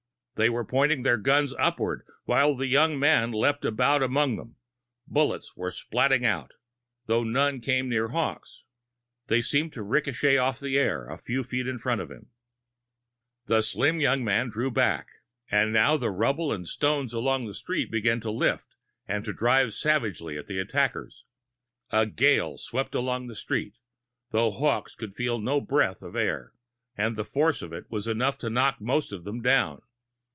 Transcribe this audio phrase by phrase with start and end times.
[0.35, 4.55] The men were pointing their guns upwards, while the young man leaped about among them.
[5.05, 6.53] Bullets were splatting out,
[7.05, 8.63] though none came near Hawkes.
[9.27, 12.31] They seemed to ricochet off the air a few feet in front of him.
[13.45, 15.09] The slim young man drew back.
[15.51, 18.73] And now, the rubble and stones along the street began to lift,
[19.07, 21.23] and to drive savagely at the attackers.
[21.91, 23.77] A gale swept along the street,
[24.31, 26.51] though Hawkes could feel no breath of air,
[26.97, 29.83] and the force of it was enough to knock most of them down.